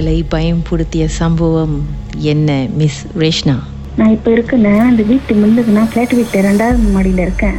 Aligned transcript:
உங்களை 0.00 0.20
பயம்படுத்திய 0.34 1.04
சம்பவம் 1.16 1.74
என்ன 2.30 2.50
மிஸ் 2.78 3.00
ரேஷ்னா? 3.22 3.56
நான் 3.98 4.12
இப்ப 4.14 4.28
இருக்கேன்னு 4.34 4.72
அந்த 4.90 5.02
வீட்டு 5.10 5.32
முன்னுக்கு 5.40 5.72
நான் 5.76 5.90
ஃபிளாட் 5.90 6.14
வீட்டு 6.18 6.44
ரெண்டாவது 6.46 6.92
மாடியில 6.94 7.20
இருக்கேன். 7.26 7.58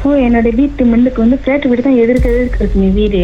ஸோ 0.00 0.10
என்னோட 0.24 0.50
வீட்டு 0.58 0.82
முன்னுக்கு 0.90 1.24
வந்து 1.24 1.38
ஃபிளாட் 1.40 1.68
வீடு 1.70 1.86
தான் 1.86 1.98
எதிர்க்க 2.02 2.34
எதிர்க்க 2.34 2.62
இருக்குங்க 2.62 2.90
வீடு. 2.98 3.22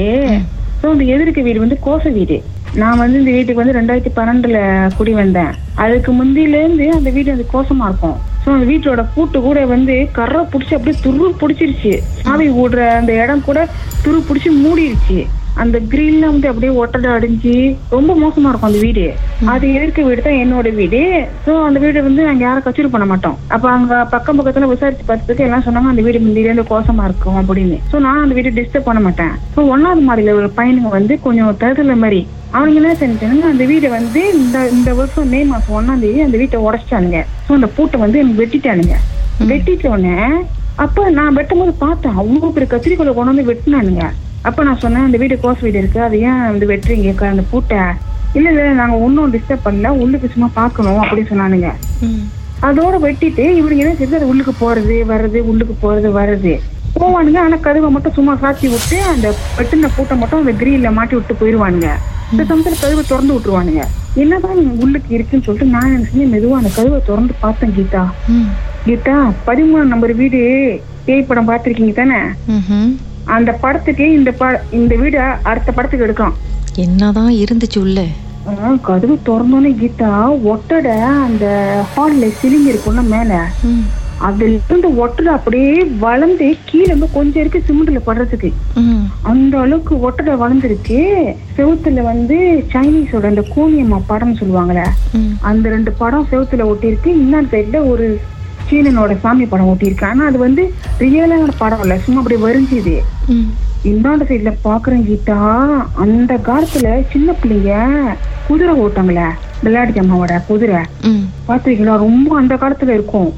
ஸோ 0.80 0.87
அந்த 0.95 1.05
எதிர்க்க 1.16 1.46
வீடு 1.48 1.64
வந்து 1.64 1.79
கோச 1.88 2.14
வீடு. 2.18 2.38
நான் 2.82 3.00
வந்து 3.02 3.20
இந்த 3.23 3.34
வீட்டுக்கு 3.37 3.62
வந்து 3.62 3.77
ரெண்டாயிரத்தி 3.80 4.14
பன்னெண்டுல 4.20 4.59
குடி 4.98 5.14
வந்தேன். 5.22 5.52
அதுக்கு 5.84 6.12
முந்தில 6.22 6.64
இருந்து 6.64 6.88
அந்த 6.98 7.12
வீடு 7.18 7.34
வந்து 7.36 7.48
கோசமா 7.54 7.86
இருக்கும். 7.93 8.18
ஸோ 8.45 8.50
அந்த 8.56 8.66
வீட்டோட 8.72 9.04
பூட்டு 9.14 9.41
கூட 9.48 9.61
வந்து 9.77 9.96
கரை 10.18 10.43
பிடிச்சி 10.54 10.77
அப்படியே 10.79 10.98
துரு 11.06 11.32
பிடிச்சிருச்சு. 11.45 11.95
சாவி 12.27 12.48
ஓடுற 12.64 12.91
அந்த 13.00 13.12
இடம் 13.22 13.48
கூட 13.50 13.69
துரு 14.06 14.20
பிடிச்சி 14.30 14.52
மூடிருச்சு. 14.64 15.20
அந்த 15.62 15.76
கிரில்லாம் 15.92 16.32
வந்து 16.34 16.48
அப்படியே 16.50 16.72
ஒட்டடை 16.82 17.08
அடிஞ்சு 17.16 17.54
ரொம்ப 17.94 18.12
மோசமா 18.22 18.48
இருக்கும் 18.50 18.70
அந்த 18.70 18.80
வீடு. 18.86 19.04
அது 19.52 19.66
எதிர்க்க 19.77 20.06
வீடு 20.08 20.24
தான் 20.27 20.40
என்னோட 20.44 20.68
வீடு. 20.78 21.00
ஸோ 21.46 21.52
அந்த 21.66 21.78
வீடு 21.84 22.06
வந்து 22.08 22.22
நாங்க 22.28 22.44
யாரும் 22.46 22.64
கச்சேரி 22.66 22.90
பண்ண 22.94 23.06
மாட்டோம். 23.12 23.36
அப்ப 23.54 23.66
அங்க 23.77 23.98
பக்கம் 24.14 24.38
பக்கத்துல 24.38 24.68
விசாரிச்சு 24.72 25.04
பார்த்ததுக்கு 25.10 25.46
எல்லாம் 25.46 25.64
சொன்னாங்க 25.66 25.92
அந்த 25.92 26.04
வீடு 26.06 26.24
முந்தில 26.24 26.48
இருந்து 26.50 26.70
கோசமா 26.72 27.04
இருக்கும் 27.10 27.38
அப்படின்னு. 27.42 27.78
ஸோ 27.92 27.98
நான் 28.06 28.22
அந்த 28.24 28.36
வீடு 28.38 28.56
டிஸ்டர்ப் 28.60 28.88
பண்ண 28.88 29.02
மாட்டேன். 29.06 29.34
ஸோ 29.56 29.62
ஒன்னாவது 29.74 30.02
மாடியில 30.08 30.34
ஒரு 30.40 30.50
பையனுங்க 30.58 30.92
வந்து 30.98 31.16
கொஞ்சம் 31.27 31.58
தருதல 31.62 31.96
மாதிரி. 32.05 32.20
அவனுங்க 32.56 32.80
என்ன 32.80 32.96
செஞ்சானுங்க 33.02 33.46
அந்த 33.52 33.64
வீடை 33.70 33.88
வந்து 33.98 34.20
இந்த 34.41 34.58
இந்த 34.77 34.91
வருஷம் 34.98 35.30
மே 35.34 35.41
மாசம் 35.52 35.77
ஒன்னாம் 35.78 36.02
தேதி 36.05 36.20
அந்த 36.27 36.36
வீட்டை 36.42 36.58
உடைச்சிட்டானுங்க. 36.66 37.20
ஸோ 37.46 37.52
அந்த 37.58 37.70
பூட்டை 37.77 37.98
வந்து 38.05 38.20
எனக்கு 38.22 38.42
வெட்டிட்டானுங்க. 38.42 38.96
வெட்டிட்ட 39.52 39.88
உடனே 39.94 40.18
அப்ப 40.84 41.08
நான் 41.16 41.36
வெட்டும் 41.38 41.60
போது 41.62 41.72
பார்த்தேன் 41.82 42.16
அவ்வளோ 42.20 42.52
பெரிய 42.55 42.68
கத்திரிக்கோலை 42.70 43.12
கொண்டு 43.14 43.32
வந்து 43.32 43.48
வெட்டினானுங்க. 43.50 44.05
அப்ப 44.48 44.64
நான் 44.67 44.81
சொன்னேன் 44.84 45.06
அந்த 45.06 45.19
வீடு 45.23 45.37
கோஸ் 45.45 45.62
வீடு 45.67 45.78
இருக்கு 45.83 46.00
அது 46.06 46.17
ஏன் 46.28 46.41
வந்து 46.53 46.67
வெட்டுறீங்க? 46.70 47.12
அந்த 47.33 47.45
பூட்டை. 47.50 47.83
இல்ல 48.37 48.47
இல்ல 48.53 48.62
நாங்க 48.83 48.97
ஒன்றும் 49.06 49.33
டிஸ்டர்ப் 49.34 49.67
பண்ணல 49.67 49.91
உள்ளுக்கு 50.03 50.28
சும்மா 50.34 50.48
பார்க்கணும் 50.61 51.01
அப்படின்னு 51.03 51.31
சொன்னானுங்க. 51.33 51.70
அதோட 52.69 52.97
வெட்டிட்டு 53.06 53.45
இவனுங்க 53.61 53.83
என்ன 53.84 53.95
செய்யுது 53.98 54.19
அது 54.19 54.31
உள்ளுக்கு 54.33 54.53
போறது 54.62 54.97
வர்றது 55.11 55.39
உள்ளுக்கு 55.51 55.75
போறது 55.84 56.11
வர்றது. 56.19 56.53
போவானுங்க 56.98 57.39
ஆனா 57.45 57.56
கதவை 57.67 57.89
மட்டும் 57.95 58.17
சும்மா 58.19 58.33
சாத்தி 58.42 58.67
விட்டு 58.75 58.98
அந்த 59.12 59.28
வெட்டின 59.59 59.91
பூட்டை 59.97 60.17
மட்டும் 60.19 60.41
அந்த 60.42 60.53
கிரீல்ல 60.61 60.91
மாட்டி 60.98 61.14
விட்டு 61.19 61.34
போயிருவானுங்க. 61.41 61.89
இந்த 62.33 62.42
சமயத்துல 62.51 62.77
கதவை 62.83 63.03
திறந்து 63.11 63.34
விட்டுருவானுங்க. 63.34 63.83
என்னதான் 64.23 64.61
உள்ளுக்கு 64.84 65.11
இருக்குன்னு 65.17 65.47
சொல்லிட்டு 65.47 65.73
நான் 65.77 65.89
என்ன 65.95 66.06
செஞ்சேன்? 66.11 66.33
மெதுவா 66.34 66.61
அந்த 66.61 66.73
கதவை 66.77 67.01
திறந்து 67.08 67.34
பார்த்தேன் 67.45 67.75
கீதா. 67.79 68.05
கீதா 68.86 69.17
பதிமூணு 69.48 69.84
நம்பர் 69.95 70.14
வீடு. 70.23 70.42
பேய் 71.08 71.29
படம் 71.31 71.51
பார்த்திருக்கீங்க 71.51 71.95
தானே. 72.03 72.20
அந்த 73.36 73.50
படத்துக்கு 73.62 74.06
இந்த 74.12 74.30
இந்த 74.80 74.94
வீடு 75.03 75.19
அடுத்த 75.50 75.70
படத்துக்கு 75.72 76.06
எடுக்கலாம். 76.06 76.36
என்னதான் 76.84 77.33
இருந்துச்சு 77.42 77.78
உள்ள? 77.84 78.00
கதவு 78.86 79.14
திறந்தோன்னே 79.27 79.70
கீதா 79.80 80.11
ஒட்டட 80.53 80.89
அந்த 81.27 81.45
ஹால்ல 81.92 82.25
சிலிங் 82.41 82.67
இருக்கும்ல 82.70 83.02
மேல. 83.14 83.39
அதுல 84.27 84.48
இருந்து 84.48 84.89
ஒட்டடை 85.02 85.30
அப்படியே 85.36 85.72
வளர்ந்து 86.05 86.47
கீழே 86.69 86.84
இருந்து 86.84 87.08
கொஞ்சம் 87.14 87.42
இருக்கு 87.42 87.61
சிமெண்ட்ல 87.69 88.00
படுறதுக்கு. 88.06 88.50
அந்த 89.30 89.55
அளவுக்கு 89.64 89.95
ஒட்டடை 90.06 90.34
வளர்ந்துருக்கு. 90.42 91.00
செவுத்துல 91.56 92.02
வந்து 92.11 92.36
சைனீஸோட 92.75 93.25
அந்த 93.33 93.45
கோனியம்மா 93.56 93.98
படம்னு 94.11 94.41
சொல்லுவாங்கல்ல 94.42 94.84
அந்த 95.50 95.64
ரெண்டு 95.69 95.92
படம் 96.02 96.30
செவுத்துல 96.33 96.69
ஒட்டியிருக்கு. 96.72 97.11
இன்னொரு 97.22 97.48
சைடுல 97.55 97.80
ஒரு 97.95 98.06
சீனனோட 98.69 99.20
சாமி 99.20 99.47
படம் 99.47 99.69
ஒட்டியிருக்கு 99.69 100.05
ஆனா 100.05 100.27
அது 100.27 100.39
வந்து 100.39 100.62
ரியலான 100.98 101.48
படம் 101.59 101.81
இல்ல. 101.81 101.98
சும்மா 101.98 102.20
அப்படியே 102.20 102.45
வரிஞ்சுது. 102.47 102.97
இந்தாண்ட 103.84 104.25
சைடுல 104.29 104.51
பாக்குறேன் 104.65 105.07
கீதா. 105.09 105.39
அந்த 105.95 106.34
காலத்துல 106.47 106.87
சின்ன 107.12 107.33
பிள்ளைங்க 107.33 107.73
குதிரை 108.48 108.74
ஓட்டாங்களே 108.80 109.27
விளையாட்டு 109.63 110.01
அம்மாவோட 110.01 110.35
குதிரை. 110.47 110.80
பாத்திருக்கீங்களா? 111.48 111.97
ரொம்ப 111.98 112.36
அந்த 112.36 112.55
காலத்துல 112.55 112.89
இருக்கும். 112.91 113.30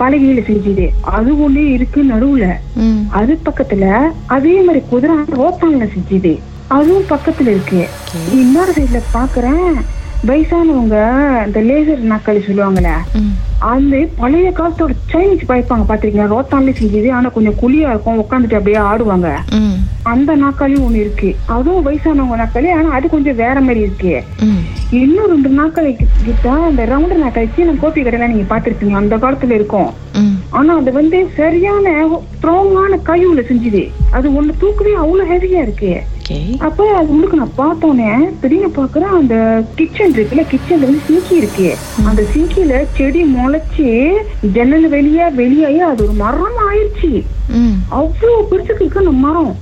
பலகையில 0.00 0.42
செஞ்சது. 0.46 0.84
அது 1.10 1.48
ஒண்ணே 1.48 1.64
இருக்கு 1.72 2.04
நடுவுல. 2.04 2.46
அது 3.10 3.40
பக்கத்துல 3.44 3.84
அதே 4.26 4.60
மாதிரி 4.60 4.84
குதிரை 4.90 5.16
ரோத்தாங்கல 5.38 5.88
செஞ்சது. 5.94 6.34
அதுவும் 6.68 7.08
பக்கத்துல 7.10 7.52
இருக்கு. 7.54 7.82
இன்னொரு 8.32 8.72
சைடுல 8.72 9.00
பாக்குறேன் 9.12 9.64
வயசானவங்க 10.26 10.96
இந்த 11.46 11.60
லேசர் 11.62 12.08
நாக்காளி 12.12 12.40
சொல்லுவாங்கல்ல 12.46 12.92
ம். 13.14 13.34
அந்த 13.60 13.96
பழைய 14.18 14.48
காலத்தோட 14.58 14.92
சைனீஸ் 15.12 15.48
பாய்ப்பாங்க 15.48 15.84
பாத்திருக்கீங்களா 15.86 16.32
ரோத்தான்ல 16.34 16.72
செஞ்சது 16.80 17.08
ஆனா 17.12 17.28
கொஞ்சம் 17.36 17.56
குழியா 17.62 17.88
இருக்கும் 17.92 18.20
உட்காந்துட்டு 18.22 18.58
அப்படியே 18.58 18.80
ஆடுவாங்க. 18.90 19.28
அந்த 20.12 20.30
நாக்காளியும் 20.36 20.84
ஒண்ணு 20.86 21.00
இருக்கு. 21.04 21.30
அதுவும் 21.54 21.86
வயசானவங்க 21.86 22.36
நாக்காளி 22.42 22.68
ஆனா 22.76 22.88
அது 22.98 23.08
கொஞ்சம் 23.14 23.40
வேற 23.42 23.60
மாதிரி 23.60 23.80
இருக்கு. 23.86 24.22
இன்னும் 25.02 25.30
ரெண்டு 25.32 25.50
நாக்காளி 25.60 25.90
கிட்ட 26.26 26.52
அந்த 26.68 26.84
ரவுண்டர் 26.92 27.24
நாக்காளி 27.24 27.48
சீன 27.56 27.74
கோப்பி 27.82 28.02
கடையில 28.04 28.28
நீங்க 28.32 28.46
பாத்திருப்பீங்க 28.54 29.00
அந்த 29.02 29.16
காலத்துல 29.16 29.58
இருக்கும். 29.60 29.90
ஆனா 30.50 30.76
அது 30.76 30.92
வந்து 30.92 31.18
சரியான 31.36 32.06
ஸ்ட்ராங்கான 32.34 33.00
கையுள்ள 33.10 33.42
செஞ்சுது. 33.50 33.82
அது 34.10 34.28
ஒண்ணு 34.40 34.54
தூக்கவே 34.62 34.94
அவ்வளவு 35.02 35.30
ஹெவியா 35.32 35.62
இருக்கு. 35.66 35.92
ஓகே 36.30 36.38
அப்ப 36.66 36.86
அது 36.96 37.12
உள்ளுக்கு 37.12 37.36
நான் 37.40 37.58
பார்த்தோன்னே 37.60 38.08
திடீர்னு 38.40 38.68
பாக்குறேன் 38.78 39.14
அந்த 39.18 39.34
கிச்சன் 39.76 40.14
இருக்குல்ல 40.16 40.42
கிச்சன்ல 40.50 40.88
வந்து 40.88 41.04
சிங்கி 41.06 41.34
இருக்கு. 41.40 41.68
அந்த 42.08 42.22
சிங்கில 42.32 42.80
செடி 42.96 43.22
முளைச்சு 43.36 43.86
ஜன்னல் 44.56 44.84
வெளியே 44.96 45.26
வெளியாகி 45.38 45.80
அது 45.90 46.04
ஒரு 46.06 46.16
மரம் 46.24 46.58
ஆயிடுச்சு 46.66 47.10
அவ்வளவு 48.00 48.42
பெருசுக்கு 48.50 48.84
இருக்கு 48.84 49.02
அந்த 49.04 49.14
மரம். 49.24 49.54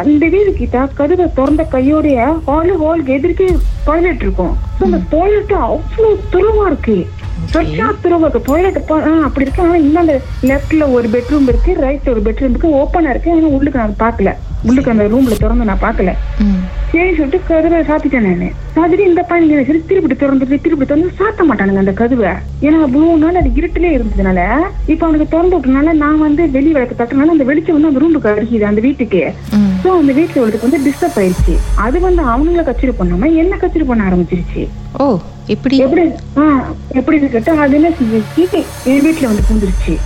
அந்த 0.00 0.24
வீடு 0.34 0.50
கிட்ட 0.58 0.82
கதவை 0.98 1.28
திறந்த 1.38 1.62
கையோடைய 1.76 2.18
ஹாலு 2.48 2.74
ஹாலுக்கு 2.82 3.14
எதிர்க்கே 3.18 3.48
டாய்லெட் 3.86 4.24
இருக்கும். 4.26 4.52
அந்த 4.84 5.00
டாய்லெட் 5.14 5.54
அவ்வளவு 5.68 6.10
துருவா 6.34 6.66
இருக்கு. 6.72 6.98
சொச்சா 7.54 7.86
துருவா 8.02 8.26
இருக்கு. 8.28 8.46
டாய்லெட் 8.50 8.82
அப்படி 9.28 9.46
இருக்கு. 9.46 9.64
ஆனா 9.68 9.78
இன்னும் 9.86 10.12
லெஃப்ட்ல 10.50 10.90
ஒரு 10.98 11.08
பெட்ரூம் 11.16 11.48
இருக்கு 11.52 11.72
ரைட்ல 11.86 12.14
ஒரு 12.16 12.24
பெட்ரூம் 12.28 12.52
இருக்கு. 12.54 12.76
ஓப்பனா 12.82 13.14
இருக்கு. 13.14 13.32
ஆனா 13.38 13.54
உள்ளுக்கு 13.58 13.82
நான் 13.84 14.00
பார்க்கல. 14.04 14.32
உள்ளுக்கு 14.62 14.90
அந்த 14.90 15.04
ரூம்ல 15.04 15.36
திறந்து 15.36 15.64
நான் 15.64 15.82
பார்க்கல. 15.82 16.14
ம். 16.40 16.60
சரி 16.92 17.14
சொல்லிட்டு 17.14 17.40
கதவை 17.46 17.84
சாத்திட்டேன் 17.84 18.20
நானு. 18.20 18.52
சாத்திட்டு 18.76 18.98
இந்த 18.98 19.22
பையன் 19.22 19.66
சரி 19.66 19.82
திருப்பி 19.86 20.14
திறந்துட்டு 20.14 20.60
திருப்பி 20.60 20.86
திறந்து 20.86 21.10
சாத்த 21.18 21.44
மாட்டானுங்க 21.44 21.76
அந்த 21.76 21.92
கதவை. 21.92 22.30
ஏன்னா 22.62 22.82
அவ்வளவு 22.82 23.18
நாள் 23.18 23.34
அது 23.34 23.48
இருட்டிலே 23.48 23.90
இருந்ததுனால 23.98 24.40
இப்ப 24.86 25.06
அவனுக்கு 25.06 25.28
திறந்து 25.28 25.56
விட்டனால 25.56 25.92
நான் 25.92 26.18
வந்து 26.18 26.50
வெளி 26.50 26.72
விளக்கு 26.72 27.04
தட்டினால 27.04 27.28
அந்த 27.28 27.44
வெளிச்சம் 27.44 27.74
வந்து 27.74 27.88
அந்த 27.88 28.00
ரூமுக்கு 28.00 28.28
அடிக்குது 28.28 28.62
அந்த 28.62 28.80
வீட்டுக்கு. 28.80 29.34
சோ 29.84 29.88
அந்த 29.98 30.12
வீட்டுல 30.12 30.42
உள்ளதுக்கு 30.42 30.70
வந்து 30.70 30.90
டிஸ்டர்ப் 30.90 31.18
ஆயிடுச்சு. 31.18 31.56
அது 31.74 32.00
வந்து 32.00 32.22
அவங்கள 32.22 32.64
கச்சேரி 32.64 32.92
பண்ணாம 32.98 33.34
என்ன 33.34 33.56
கச்சேரி 33.56 33.84
பண்ண 33.84 34.04
ஆரம்பிச்சிருச்சு. 34.04 34.68
ஓ 35.00 35.18
எப்படி? 35.46 35.76
எப்படி? 35.76 36.02
ஆஹ் 36.36 36.64
எப்படின்னு 36.92 37.28
கேட்டா 37.28 37.52
அது 37.52 37.74
என்ன 37.74 37.88
செஞ்சிருச்சு? 37.88 38.64
என் 38.84 39.04
வீட்டுல 39.06 39.26
வந்து 39.26 39.42
பூந்துருச்சு. 39.50 39.98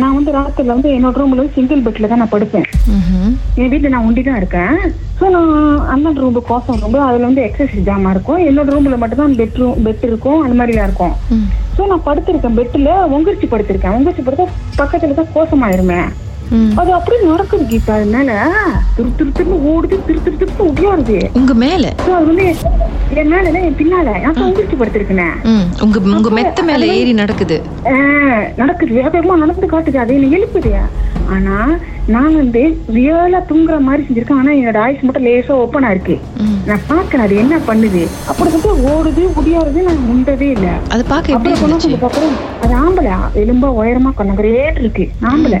நான் 0.00 0.16
வந்து 0.16 0.34
ராத்திரில 0.36 0.74
வந்து 0.76 0.90
என்னோட 0.96 1.20
ரூம்ல 1.20 1.40
வந்து 1.40 1.56
சிங்கிள் 1.58 1.84
பெட்ல 1.86 2.08
தான் 2.10 2.22
நான் 2.22 2.32
படுப்பேன். 2.34 2.66
என் 3.60 3.70
வீட்டுல 3.72 3.92
நான் 3.94 4.06
ஒண்டி 4.08 4.22
தான் 4.28 4.40
இருக்கேன். 4.40 4.74
ஸோ 5.18 5.24
நான் 5.36 5.52
அண்ணன் 5.94 6.20
ரூம் 6.22 6.38
கோசம் 6.50 6.80
ரூம் 6.82 6.98
அதுல 7.08 7.28
வந்து 7.28 7.44
எக்ஸசைஸ் 7.48 7.86
ஜாமா 7.88 8.12
இருக்கும். 8.14 8.42
என்னோட 8.48 8.68
ரூம்ல 8.74 8.98
மட்டும் 9.02 9.22
தான் 9.22 9.38
பெட்ரூம் 9.40 9.78
பெட் 9.86 10.04
இருக்கும். 10.10 10.40
அந்த 10.44 10.56
மாதிரிலாம் 10.60 10.88
இருக்கும். 10.90 11.14
ஸோ 11.76 11.86
நான் 11.92 12.06
படுத்திருக்கேன். 12.08 12.58
பெட்ல 12.60 12.90
ஒங்கரிச்சு 13.16 13.48
படுத்திருக்கேன். 13.54 13.96
ஒங்கரிச்சு 13.98 14.26
படுத்தா 14.28 14.46
பக்கத்துல 14.80 15.16
தான் 15.20 15.32
கோசமாயிருமே. 15.36 16.00
அது 16.76 16.92
அப்படியே 16.92 17.20
நடக்குது 17.30 17.64
கீதா 17.64 17.92
அதனால 17.98 18.30
திரு 18.96 19.10
திரு 19.18 19.30
திருன்னு 19.38 19.58
ஓடுது 19.72 19.96
திரு 20.06 20.22
திரு 20.24 20.36
திரு 20.36 20.66
ஒடியாருது 20.70 21.18
உங்க 21.32 21.54
மேல? 21.54 21.92
அது 22.16 22.26
வந்து 22.26 22.46
என் 23.20 23.28
மேல 23.28 23.50
என் 23.60 23.78
பின்னால. 23.80 24.20
நான் 24.20 24.42
ஒங்கரிச்சு 24.44 24.76
படுத்திருக்கேன். 24.80 25.34
உங்க 25.82 25.98
உங்க 26.16 26.30
மெத்த 26.30 26.62
மேல 26.62 26.86
ஏறி 26.86 27.12
நடக்குது. 27.12 27.56
நடக்குது. 28.56 28.92
வேக 28.94 29.08
வேகமா 29.18 29.36
நடந்து 29.36 29.66
காட்டுது. 29.66 29.96
அது 29.96 30.14
என்ன 30.14 30.36
எழுப்புது. 30.38 30.72
ஆனா 31.34 31.56
நான் 32.14 32.34
வந்து 32.36 32.62
ரியலா 32.94 33.38
தூங்குற 33.50 33.80
மாதிரி 33.80 34.02
செஞ்சிருக்கேன். 34.06 34.40
ஆனா 34.40 34.50
என்னோட 34.50 34.78
ஆயுஸ் 34.84 35.04
மட்டும் 35.06 35.26
லேசா 35.26 35.52
ஓப்பனா 35.62 35.90
இருக்கு. 35.90 36.16
நான் 36.68 36.82
பாக்குறேன் 36.90 37.24
அது 37.26 37.36
என்ன 37.36 37.58
பண்ணுது? 37.68 38.02
அப்படி 38.30 38.50
வந்து 38.56 38.72
ஓடுது 38.90 39.22
முடியாதுன்னு 39.36 39.82
நான் 39.82 40.08
முந்தவே 40.10 40.48
இல்ல. 40.56 40.68
அது 40.94 41.04
பார்க்க 41.04 41.36
எப்படி 41.36 41.54
அப்புறம் 42.08 42.34
அது 42.64 42.74
ஆம்பளை. 42.74 43.14
எலும்பா 43.42 43.68
உயரமா 43.80 44.10
கொண்டே 44.14 44.52
இருக்கு. 44.82 45.06
ஆம்பளை. 45.30 45.60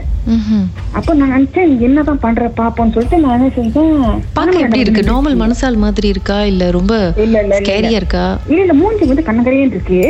அப்ப 0.98 1.14
நான் 1.14 1.32
நினைச்சேன் 1.34 1.72
என்னதான் 1.86 2.20
பண்ற 2.24 2.44
பாப்போம்னு 2.58 2.94
சொல்லிட்டு 2.94 3.18
நான் 3.22 3.34
என்ன 3.38 3.48
செஞ்சேன் 3.56 3.96
பார்க்க 4.36 4.62
எப்படி 4.64 4.80
இருக்கு? 4.84 5.02
நார்மல் 5.10 5.40
மனசால் 5.42 5.82
மாதிரி 5.84 6.08
இருக்கா? 6.14 6.38
இல்ல 6.52 6.70
ரொம்ப 6.70 6.94
இல்ல 7.24 7.42
இல்ல 7.44 7.58
ஸ்கேரியா 7.60 7.98
இருக்கா? 8.02 8.24
இல்ல 8.50 8.60
இல்ல 8.62 8.74
மூஞ்சி 8.80 9.10
வந்து 9.10 9.26
கண்ணகரையன் 9.28 9.74
இருக்கு. 9.74 10.00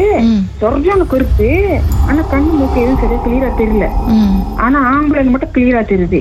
சொர்ஜான 0.61 1.07
கருப்பு 1.15 1.49
ஆனா 2.09 2.21
கண்ணு 2.33 2.53
மூக்கு 2.61 2.83
எதுவும் 2.85 3.01
சரியா 3.03 3.21
கிளியரா 3.25 3.51
தெரியல. 3.63 3.89
ஆனா 4.67 4.79
ஆம்பளை 4.95 5.25
மட்டும் 5.35 5.53
கிளியரா 5.57 5.83
தெரியுது 5.93 6.21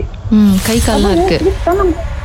கை 0.68 0.78
கால்லாம் 0.88 1.14
இருக்கு. 1.16 1.38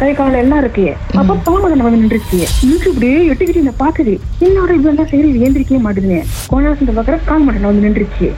கை 0.01 0.11
கால 0.19 0.39
எல்லாம் 0.45 0.61
இருக்கு. 0.63 0.85
அப்ப 1.21 1.37
பாம்பு 1.47 1.69
வந்து 1.87 2.01
நின்றுச்சு. 2.03 2.39
நின்று 2.69 2.91
இப்படியே 2.93 3.17
எட்டுக்கிட்டு 3.31 3.63
என்ன 3.65 3.75
பாக்குது 3.85 4.15
என்னோட 4.47 4.71
இதெல்லாம் 4.79 5.13
இது 5.21 5.45
ஏந்திரிக்கவே 5.47 5.81
மாட்டேங்குது 5.87 6.21
கொஞ்ச 6.53 6.65
நேரம் 6.67 6.99
பாக்குற 7.01 7.19
கால் 7.31 7.47
மட்டன் 7.47 7.71
வந்து 7.71 7.85
நின்றுச்சு. 7.87 8.29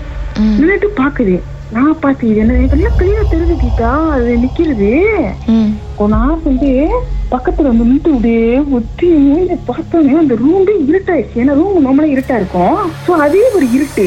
நின்றுட்டு 0.59 0.91
பாக்குது 1.03 1.35
நான் 1.77 1.99
பார்த்து 2.03 2.29
இது 2.31 2.41
என்ன 2.43 2.55
இதெல்லாம் 2.65 2.97
கிளியரா 3.01 3.25
தெரியுது 3.33 3.57
கீதா. 3.63 3.91
அது 4.15 4.31
நிக்கிறது. 4.45 4.93
நேரம் 6.13 6.45
வந்து 6.45 6.71
பக்கத்துல 7.33 7.71
வந்து 7.71 7.85
நின்று 7.89 8.13
அப்படியே 8.15 8.45
ஒத்தி 8.77 9.09
மூஞ்சி 9.25 9.57
பார்த்தோன்னே 9.69 10.15
அந்த 10.21 10.35
ரூமே 10.43 10.75
இருட்டாயிடுச்சு. 10.91 11.41
ஏன்னா 11.43 11.55
ரூம் 11.59 11.85
நம்மளே 11.87 12.09
இருட்டா 12.15 12.37
இருக்கும். 12.41 12.79
சோ 13.05 13.11
அதே 13.27 13.43
ஒரு 13.57 13.67
இருட்டு. 13.77 14.07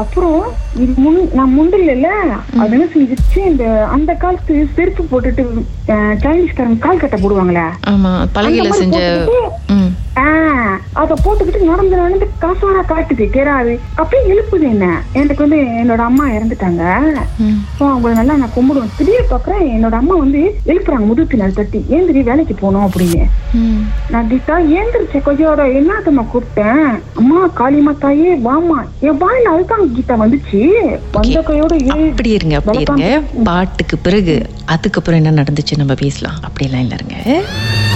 அப்புறம் 0.00 0.40
இது 0.82 0.92
முன் 1.04 1.20
நான் 1.38 1.54
முண்டில்ல 1.58 2.10
அது 2.62 2.74
என்ன 2.76 2.88
செஞ்சுச்சு 2.96 3.40
இந்த 3.50 3.64
அந்த 3.96 4.14
காலத்து 4.24 4.56
செருப்பு 4.78 5.04
போட்டுட்டு 5.12 5.44
சைனீஸ்காரங்க 6.24 6.78
கால் 6.86 7.02
கட்ட 7.04 7.16
போடுவாங்களே. 7.16 7.66
அத 11.00 11.16
போட்டுக்கிட்டு 11.24 11.70
நடந்து 11.70 11.96
நடந்து 12.02 12.26
காசானா 12.42 12.82
காட்டுது 12.92 13.24
கேராது 13.36 13.74
அப்படியே 14.00 14.22
எழுப்புது 14.32 14.66
என்ன? 14.74 14.86
எனக்கு 15.20 15.44
வந்து 15.44 15.58
என்னோட 15.82 16.02
அம்மா 16.10 16.24
இறந்துட்டாங்க. 16.36 16.82
ஸோ 17.78 17.82
அவங்கள 17.90 18.12
நல்லா 18.20 18.36
நான் 18.42 18.54
கும்பிடுவேன். 18.56 18.94
திடீர் 18.98 19.30
பாக்குறேன் 19.32 19.64
என்னோட 19.76 19.94
அம்மா 20.02 20.14
வந்து 20.24 20.40
எழுப்புறாங்க 20.70 21.06
முதுகு 21.10 21.40
நாள் 21.42 21.56
தட்டி. 21.58 21.80
ஏந்திரி 21.96 22.22
வேலைக்கு 22.30 22.56
போகணும் 22.62 22.86
அப்படின்னு. 22.88 23.22
நான் 24.14 24.30
கீதா 24.32 24.56
ஏந்திரிச்ச 24.78 25.22
கொய்யோட 25.28 25.62
என்னத்தம்மா 25.80 26.24
கூப்பிட்டேன்? 26.32 26.84
அம்மா 27.22 27.40
காளிமா 27.60 27.94
தாயே 28.04 28.32
வாமா 28.48 28.78
என் 29.08 29.20
வாயில 29.24 29.52
அதுதான் 29.54 29.94
கீதா 29.96 30.16
வந்துச்சு. 30.24 30.60
வந்த 31.16 31.42
கையோட 31.50 31.72
அப்படி 31.96 32.30
இருங்க 32.38 32.56
அப்படி 32.60 32.84
இருங்க. 32.86 33.08
பாட்டுக்கு 33.50 33.98
பிறகு 34.06 34.36
அதுக்கப்புறம் 34.74 35.20
என்ன 35.22 35.36
நடந்துச்சு 35.40 35.80
நம்ம 35.82 35.96
பேசலாம். 36.04 36.38
அப்படிலாம் 36.48 36.84
இல்ல 36.84 36.96
இருங்க. 37.00 37.16
மர்ம 37.24 37.95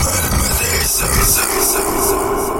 I'm 0.00 1.10
a 1.10 1.24
son, 1.24 1.98
son. 2.00 2.57